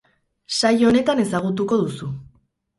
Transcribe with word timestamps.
Saio 0.59 0.87
honetan 0.93 1.23
ezagutuko 1.27 1.81
duzu. 1.85 2.13